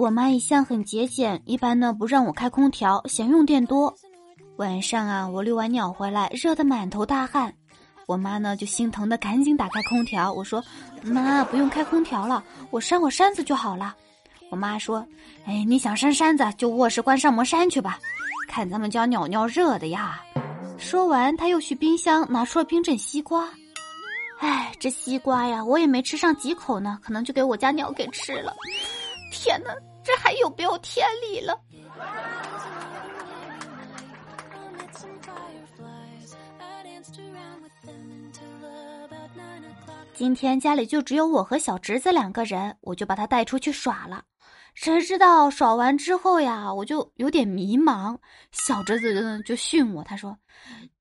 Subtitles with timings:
[0.00, 3.94] 我妈一向很节俭，一般呢不让我开空调，嫌用电多。
[4.56, 7.52] 晚上啊，我遛完鸟回来，热得满头大汗，
[8.06, 10.32] 我妈呢就心疼的赶紧打开空调。
[10.32, 10.64] 我说
[11.04, 13.94] ：“妈，不用开空调了，我扇我扇子就好了。”
[14.50, 15.06] 我妈说
[15.44, 17.98] ：“哎，你想扇扇子，就卧室关上门扇去吧，
[18.48, 20.18] 看咱们家鸟鸟热的呀。”
[20.80, 23.46] 说完，他又去冰箱拿出了冰镇西瓜。
[24.38, 28.56] 哎，这西瓜呀，我也没吃上几口呢，可能就给我家鸟给吃了。
[29.30, 31.58] 天哪，这还有没有天理了？
[40.12, 44.22] 今天家里就只有我和小侄子两个人，我就把他带出去耍了。
[44.74, 48.16] 谁知道耍完之后呀，我就有点迷茫。
[48.52, 50.36] 小侄子就训我，他说：“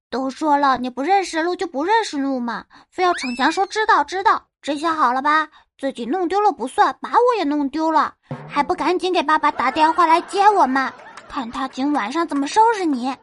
[0.10, 4.48] 都说了，你不认识路就不认识路嘛，非要逞强说知道知道。
[4.62, 5.50] 这下好了吧？
[5.80, 8.14] 自己弄丢了不算，把我也弄丢了，
[8.50, 10.92] 还不赶紧给爸爸打电话来接我们？
[11.30, 13.16] 看他今晚上怎么收拾你！”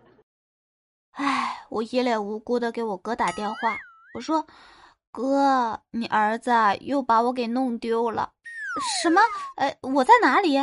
[1.13, 3.77] 哎，我一脸无辜的给我哥打电话，
[4.15, 4.47] 我说
[5.13, 8.31] ：“哥，你儿子又把我给弄丢了。”
[9.03, 9.21] 什么？
[9.57, 10.59] 呃，我在哪里？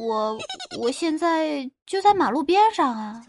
[0.00, 0.38] 我
[0.80, 3.20] 我现在就在马路边上啊！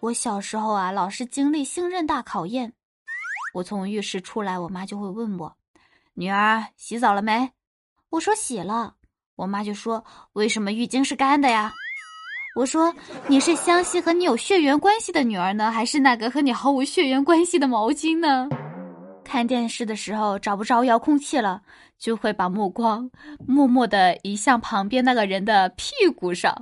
[0.00, 2.72] 我小时候啊，老是经历信任大考验。
[3.54, 5.56] 我从浴室出来，我妈就会问我
[6.14, 7.52] ：“女儿洗澡了没？”
[8.10, 8.94] 我说洗了。
[9.36, 11.72] 我妈就说：“为什么浴巾是干的呀？”
[12.56, 12.92] 我说
[13.28, 18.48] ：“你是相信和你有血缘关系的女儿呢，还是那个和你毫无血缘关系的毛巾呢？”
[19.24, 21.62] 看电视的时候找不着遥控器了，
[21.96, 23.08] 就会把目光
[23.46, 26.54] 默默的移向旁边那个人的屁股上。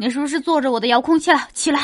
[0.00, 1.48] 你是不是坐着我的遥控器了？
[1.52, 1.80] 起来！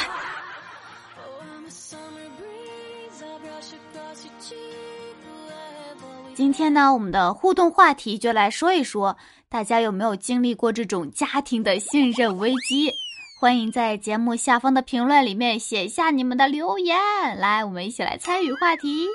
[6.33, 9.17] 今天呢，我们的互动话题就来说一说，
[9.49, 12.93] 大家有没有经历过这种家庭的信任危机？
[13.41, 16.97] 欢迎在节目下方的评论里面写下你们的留言，
[17.37, 19.09] 来，我们一起来参与话题。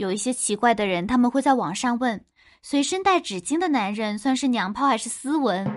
[0.00, 2.24] 有一些奇怪的人，他们会在网上问：
[2.62, 5.70] 随身带纸巾的男人算是娘炮还是斯文？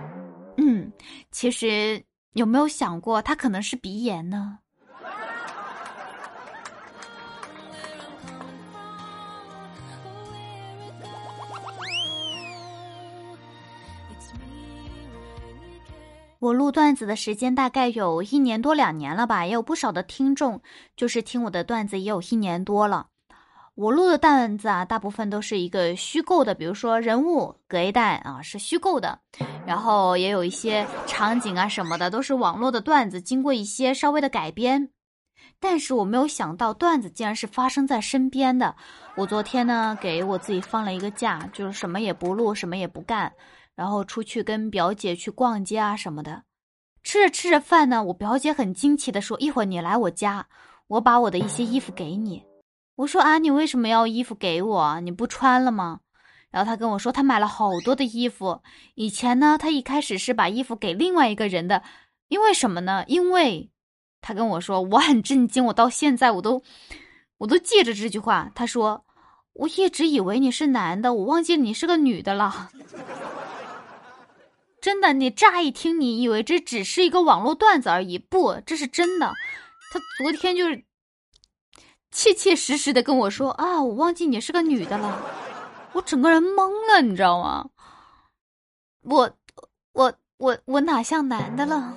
[0.56, 0.90] 嗯，
[1.30, 2.02] 其实
[2.32, 4.60] 有没有想过，他可能是鼻炎呢？
[16.38, 20.62] 我录段子的时间大概有一年多两年了吧，也有不少的听众，
[20.96, 23.08] 就是听我的段子也有一年多了。
[23.74, 29.18] 我录的段子啊，大部分都是一个虚构的，比如说人物隔一代啊是虚构的，
[29.66, 34.90] 然后也有一些场景啊什么的都是网络的段子，经过一些稍微的改编。
[35.58, 38.76] 但是我没有想到段子竟然是发生在身边的。
[39.16, 43.32] 我昨天呢给我自己放了一个假，就是什么也不录，什么也不干。
[43.74, 46.44] 然后出去跟表姐去逛街啊什么的，
[47.02, 50.46] 吃着吃着饭呢，我表姐很惊奇的说：“一会儿你来我家，
[50.86, 52.40] 我把我的一些衣服给你。”
[52.96, 55.00] 我说：“啊，你为什么要衣服给我？
[55.00, 56.00] 你不穿了吗？”
[56.50, 58.62] 然后他跟我说：“他买了好多的衣服。
[58.94, 61.82] 以前呢，他一开始是把衣服给另外一个人的，
[62.28, 63.04] 因为什么呢？
[63.08, 63.70] 因为
[64.20, 66.62] 他跟我说，我很震惊，我到现在我都
[67.38, 68.52] 我都记着这句话。
[68.54, 69.04] 他说
[69.54, 72.70] ：“我一直以为你是男的，我忘记你是个女的了。
[74.80, 79.32] ”真的，你乍一听，你以为这只是一个网络段子而已，不，这是真的。
[79.92, 80.84] 他昨天就是
[82.14, 85.20] 切切实实的跟我说啊，我忘记你是个女的了，
[85.92, 87.68] 我整个人懵了，你知道吗？
[89.02, 89.28] 我
[89.92, 91.92] 我我我哪像男的了？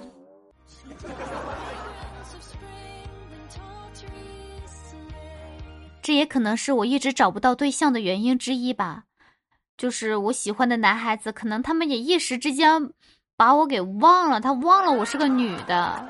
[6.02, 9.04] 这也可能是我一直找不到对象的原因之一吧。
[9.78, 12.92] 就是我喜欢的男孩子，可能他们也一时之间
[13.36, 16.10] 把我给忘了，他忘了我是个女的，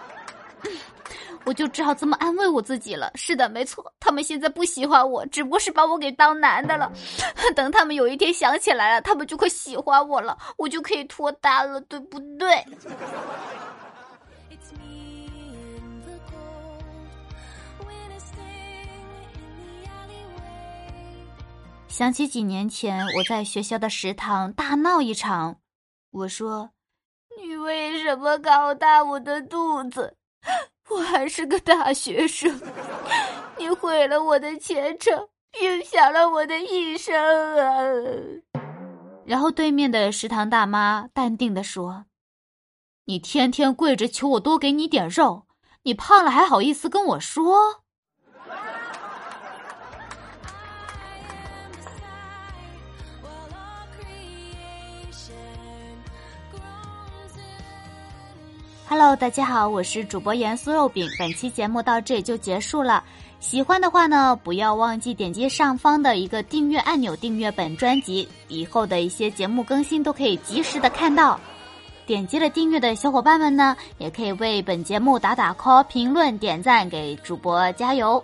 [1.48, 3.10] 我就只好这么安慰我自己了。
[3.16, 6.92] 是的，没错，他们现在不喜欢我，只不过是把我给当男的了。
[7.56, 12.66] 等他们有一天想起来了，他们就会喜欢我了，我就可以脱单了，对不对？
[21.88, 25.56] 想起几年前我在学校的食堂大闹一场，
[26.12, 26.70] 我说
[27.42, 30.14] ：“你为什么搞大我的肚子？
[30.98, 32.60] 我还是个大学生，
[33.60, 35.30] 你毁了我的前程，
[35.62, 37.16] 影响了我的一生
[37.58, 37.78] 啊！”
[39.24, 42.06] 然后对面的食堂大妈淡定的说
[43.06, 45.46] ：“你天天跪着求我多给你点肉，
[45.84, 47.84] 你胖了还好意思跟我说？”
[58.90, 61.06] Hello，大家好，我是主播盐酥肉饼。
[61.20, 63.04] 本期节目到这里就结束了。
[63.42, 71.38] 喜欢的话呢，不要忘记点击上方的一个订阅按钮，订阅本专辑，以后的一些节目更新都可以及时的看到。
[72.06, 78.24] 点击了订阅的小伙伴们呢，也可以为本节目打打 call、评论、点赞，给主播加油。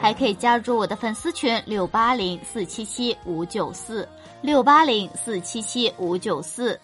[0.00, 4.08] 还可以加入我的粉丝群六八零四七七五九四
[4.40, 6.78] 六八零四七七五九四。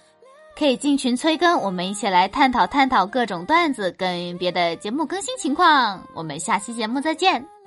[0.58, 6.02] 可以进群催更，我们一起来探讨探讨各种段子跟别的节目更新情况。
[6.14, 7.57] 我们下期节目再见。